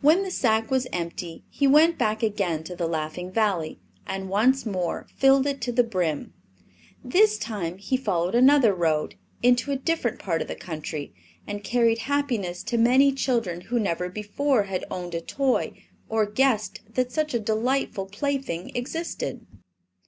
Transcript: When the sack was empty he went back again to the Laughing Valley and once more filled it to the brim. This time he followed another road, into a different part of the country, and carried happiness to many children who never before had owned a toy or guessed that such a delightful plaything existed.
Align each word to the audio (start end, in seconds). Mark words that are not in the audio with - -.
When 0.00 0.24
the 0.24 0.30
sack 0.32 0.72
was 0.72 0.88
empty 0.92 1.44
he 1.48 1.68
went 1.68 1.96
back 1.96 2.20
again 2.24 2.64
to 2.64 2.74
the 2.74 2.88
Laughing 2.88 3.30
Valley 3.30 3.78
and 4.08 4.28
once 4.28 4.66
more 4.66 5.06
filled 5.14 5.46
it 5.46 5.60
to 5.60 5.70
the 5.70 5.84
brim. 5.84 6.34
This 7.04 7.38
time 7.38 7.78
he 7.78 7.96
followed 7.96 8.34
another 8.34 8.74
road, 8.74 9.14
into 9.40 9.70
a 9.70 9.76
different 9.76 10.18
part 10.18 10.42
of 10.42 10.48
the 10.48 10.56
country, 10.56 11.14
and 11.46 11.62
carried 11.62 11.98
happiness 12.10 12.64
to 12.64 12.76
many 12.76 13.12
children 13.12 13.60
who 13.60 13.78
never 13.78 14.08
before 14.08 14.64
had 14.64 14.84
owned 14.90 15.14
a 15.14 15.20
toy 15.20 15.80
or 16.08 16.26
guessed 16.26 16.80
that 16.94 17.12
such 17.12 17.32
a 17.32 17.38
delightful 17.38 18.06
plaything 18.06 18.72
existed. 18.74 19.46